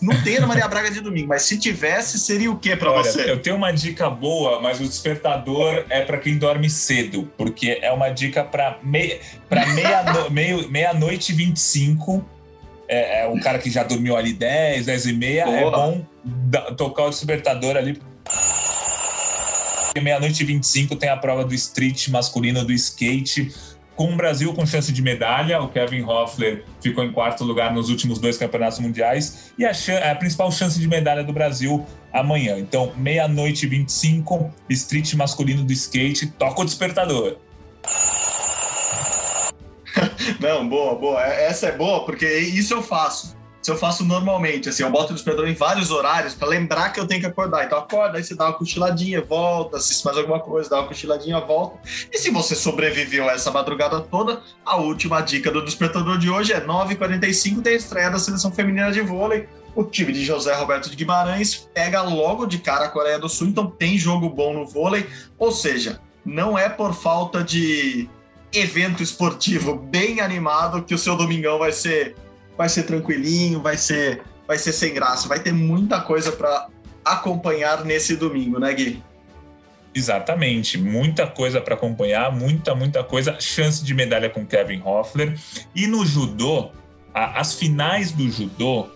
[0.00, 3.28] Não tem na Maria Braga de domingo, mas se tivesse, seria o que para você?
[3.28, 7.90] Eu tenho uma dica boa, mas o despertador é para quem dorme cedo, porque é
[7.90, 12.24] uma dica para meia, pra meia, no, meio, meia-noite e 25.
[12.86, 15.42] É, é um cara que já dormiu ali 10, 10 e meia.
[15.42, 15.68] É boa.
[15.68, 18.00] É bom da, tocar o despertador ali.
[20.00, 23.52] Meia-noite e 25 tem a prova do street masculino do skate
[23.98, 25.60] com o Brasil com chance de medalha.
[25.60, 29.72] O Kevin Hoffler ficou em quarto lugar nos últimos dois campeonatos mundiais e a,
[30.10, 32.56] a principal chance de medalha do Brasil amanhã.
[32.60, 37.38] Então, meia-noite e 25, street masculino do skate, toca o despertador.
[40.38, 41.24] Não, boa, boa.
[41.24, 43.36] Essa é boa, porque isso eu faço
[43.68, 46.98] se eu faço normalmente, assim, eu boto o despertador em vários horários para lembrar que
[46.98, 47.66] eu tenho que acordar.
[47.66, 51.38] Então acorda, aí você dá uma cochiladinha, volta, assiste mais alguma coisa, dá uma cochiladinha,
[51.38, 51.76] volta.
[52.10, 56.54] E se você sobreviveu a essa madrugada toda, a última dica do despertador de hoje
[56.54, 59.46] é 9h45, tem a estreia da seleção feminina de vôlei.
[59.74, 63.48] O time de José Roberto de Guimarães pega logo de cara a Coreia do Sul,
[63.48, 65.06] então tem jogo bom no vôlei.
[65.38, 68.08] Ou seja, não é por falta de
[68.50, 72.16] evento esportivo bem animado que o seu domingão vai ser
[72.58, 75.28] vai ser tranquilinho, vai ser, vai ser sem graça.
[75.28, 76.68] Vai ter muita coisa para
[77.04, 79.00] acompanhar nesse domingo, né, Gui?
[79.94, 83.38] Exatamente, muita coisa para acompanhar, muita, muita coisa.
[83.40, 85.38] Chance de medalha com Kevin Hoffler.
[85.74, 86.72] E no judô,
[87.14, 88.88] a, as finais do judô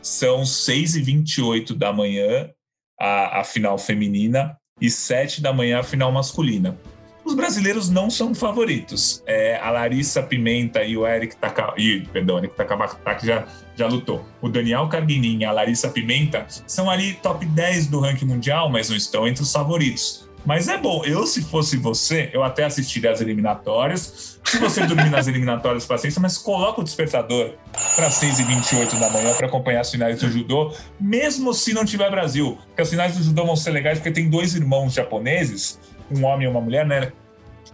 [0.00, 2.50] são 6 e 28 da manhã,
[2.98, 6.76] a, a final feminina, e 7 da manhã a final masculina.
[7.24, 9.22] Os brasileiros não são favoritos.
[9.26, 13.44] É, a Larissa Pimenta e o Eric Takabaki, perdão, Eric Takabaki já,
[13.76, 14.24] já lutou.
[14.40, 18.88] O Daniel Carguinin e a Larissa Pimenta são ali top 10 do ranking mundial, mas
[18.88, 20.30] não estão entre os favoritos.
[20.44, 21.04] Mas é bom.
[21.04, 24.38] Eu, se fosse você, eu até assistiria as eliminatórias.
[24.44, 27.52] Se você dormir nas eliminatórias, paciência, mas coloca o despertador
[27.94, 32.58] para 6h28 da manhã para acompanhar as finais do judô, mesmo se não tiver Brasil.
[32.68, 35.78] Porque as finais do judô vão ser legais porque tem dois irmãos japoneses,
[36.10, 37.12] um homem e uma mulher, né?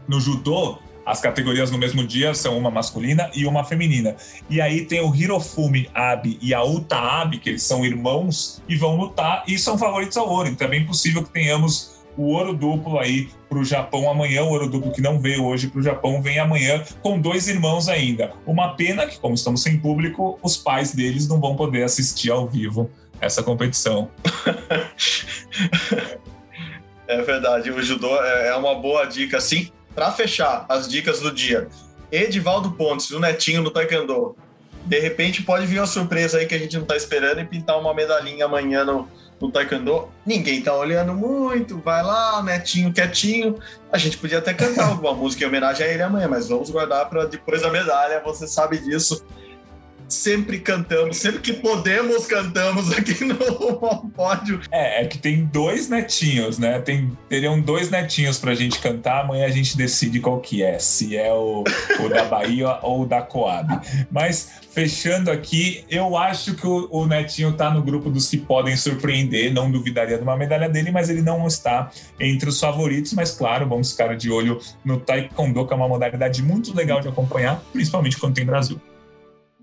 [0.08, 4.16] no judô, as categorias no mesmo dia são uma masculina e uma feminina.
[4.50, 8.76] E aí tem o Hirofumi Abe e a Uta Abe, que eles são irmãos e
[8.76, 10.48] vão lutar e são favoritos ao ouro.
[10.48, 14.42] Então é bem possível que tenhamos o ouro duplo aí para o Japão amanhã.
[14.42, 17.88] O ouro duplo que não veio hoje para o Japão vem amanhã com dois irmãos
[17.88, 18.32] ainda.
[18.44, 22.48] Uma pena que, como estamos sem público, os pais deles não vão poder assistir ao
[22.48, 24.10] vivo essa competição.
[27.08, 29.70] é verdade, o judô é, é uma boa dica, sim.
[29.94, 31.68] Para fechar as dicas do dia,
[32.12, 34.36] Edivaldo Pontes, o netinho no Taekwondo.
[34.84, 37.78] De repente pode vir uma surpresa aí que a gente não está esperando e pintar
[37.80, 39.08] uma medalhinha amanhã no,
[39.40, 40.08] no Taekwondo.
[40.24, 43.58] Ninguém tá olhando muito, vai lá, netinho quietinho.
[43.90, 47.08] A gente podia até cantar alguma música em homenagem a ele amanhã, mas vamos guardar
[47.08, 49.24] para depois da medalha, você sabe disso
[50.08, 54.60] sempre cantamos, sempre que podemos cantamos aqui no pódio.
[54.70, 56.78] É, é que tem dois netinhos, né?
[56.80, 61.16] Tem, teriam dois netinhos pra gente cantar, amanhã a gente decide qual que é, se
[61.16, 61.64] é o,
[62.00, 63.80] o da Bahia ou o da Coab.
[64.10, 68.76] Mas fechando aqui, eu acho que o, o, Netinho tá no grupo dos que podem
[68.76, 71.90] surpreender, não duvidaria de uma medalha dele, mas ele não está
[72.20, 76.42] entre os favoritos, mas claro, vamos ficar de olho no Taekwondo, que é uma modalidade
[76.42, 78.80] muito legal de acompanhar, principalmente quando tem Brasil.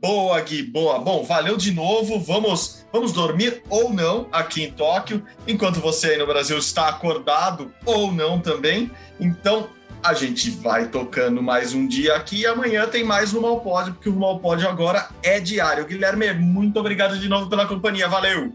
[0.03, 0.99] Boa, Gui, boa.
[0.99, 2.19] Bom, valeu de novo.
[2.19, 7.73] Vamos, vamos dormir ou não aqui em Tóquio, enquanto você aí no Brasil está acordado
[7.85, 8.91] ou não também.
[9.17, 9.69] Então,
[10.03, 14.09] a gente vai tocando mais um dia aqui e amanhã tem mais ao Pódio, porque
[14.09, 15.85] o Pódio agora é diário.
[15.85, 18.09] Guilherme, muito obrigado de novo pela companhia.
[18.09, 18.51] Valeu!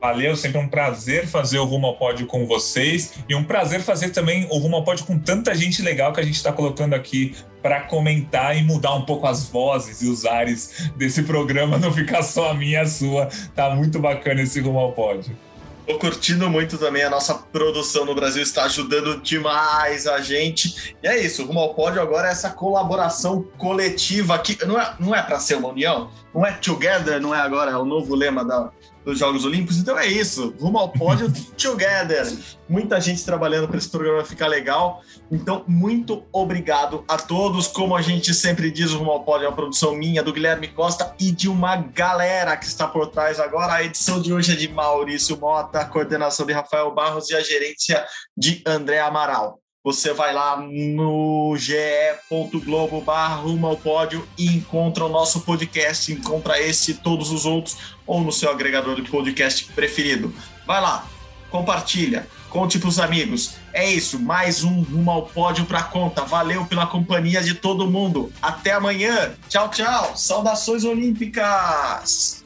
[0.00, 4.10] Valeu, sempre um prazer fazer o Rumo ao Pódio com vocês e um prazer fazer
[4.10, 7.34] também o Rumo ao Pódio com tanta gente legal que a gente está colocando aqui
[7.66, 12.22] para comentar e mudar um pouco as vozes e os ares desse programa, não ficar
[12.22, 13.28] só a minha e a sua.
[13.56, 15.36] Tá muito bacana esse Rumo ao Pódio.
[15.84, 20.96] Tô curtindo muito também a nossa produção no Brasil, está ajudando demais a gente.
[21.02, 24.56] E é isso, Rumo ao Pódio agora é essa colaboração coletiva aqui.
[24.64, 27.76] Não é, não é para ser uma união, não é together, não é agora é
[27.76, 28.70] o novo lema da,
[29.06, 29.78] dos Jogos Olímpicos.
[29.78, 32.26] Então é isso, rumo ao pódio together.
[32.68, 35.00] Muita gente trabalhando para esse programa ficar legal.
[35.30, 37.68] Então, muito obrigado a todos.
[37.68, 40.66] Como a gente sempre diz, o Rumo ao Pódio é uma produção minha, do Guilherme
[40.68, 43.74] Costa e de uma galera que está por trás agora.
[43.74, 47.40] A edição de hoje é de Maurício Mota, a coordenação de Rafael Barros e a
[47.40, 48.04] gerência
[48.36, 49.60] de André Amaral.
[49.86, 53.04] Você vai lá no ge.globo
[53.40, 58.20] rumo ao pódio e encontra o nosso podcast, encontra esse e todos os outros, ou
[58.20, 60.34] no seu agregador de podcast preferido.
[60.66, 61.06] Vai lá,
[61.52, 63.58] compartilha, conte para os amigos.
[63.72, 66.24] É isso, mais um rumo ao pódio para conta.
[66.24, 68.32] Valeu pela companhia de todo mundo.
[68.42, 69.36] Até amanhã.
[69.48, 70.16] Tchau, tchau.
[70.16, 72.44] Saudações olímpicas.